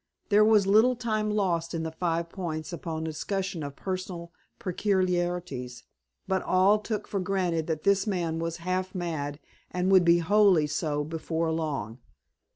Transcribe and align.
There 0.29 0.43
was 0.43 0.65
little 0.65 0.95
time 0.95 1.29
lost 1.29 1.75
in 1.75 1.83
the 1.83 1.91
Five 1.91 2.27
Points 2.27 2.73
upon 2.73 3.03
discussion 3.03 3.61
of 3.61 3.75
personal 3.75 4.33
peculiarities, 4.57 5.83
but 6.27 6.41
all 6.41 6.79
took 6.79 7.07
for 7.07 7.19
granted 7.19 7.67
that 7.67 7.83
this 7.83 8.07
man 8.07 8.39
was 8.39 8.57
half 8.65 8.95
mad 8.95 9.39
and 9.69 9.91
would 9.91 10.03
be 10.03 10.17
wholly 10.17 10.65
so 10.65 11.03
before 11.03 11.51
long. 11.51 11.99